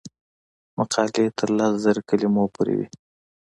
[0.77, 2.87] مقالې تر لس زره کلمو پورې وي.